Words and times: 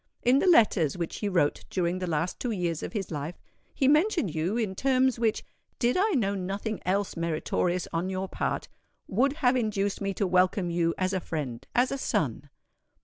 In 0.23 0.39
the 0.39 0.47
letters 0.47 0.97
which 0.97 1.17
he 1.17 1.29
wrote 1.29 1.63
during 1.69 1.99
the 1.99 2.07
last 2.09 2.39
two 2.39 2.49
years 2.49 2.81
of 2.81 2.93
his 2.93 3.11
life, 3.11 3.39
he 3.71 3.87
mentioned 3.87 4.33
you 4.33 4.57
in 4.57 4.73
terms 4.73 5.19
which, 5.19 5.45
did 5.77 5.95
I 5.95 6.13
know 6.13 6.33
nothing 6.33 6.81
else 6.87 7.15
meritorious 7.15 7.87
on 7.93 8.09
your 8.09 8.27
part, 8.27 8.67
would 9.07 9.33
have 9.45 9.55
induced 9.55 10.01
me 10.01 10.15
to 10.15 10.25
welcome 10.25 10.71
you 10.71 10.95
as 10.97 11.13
a 11.13 11.19
friend—as 11.19 11.91
a 11.91 11.99
son. 11.99 12.49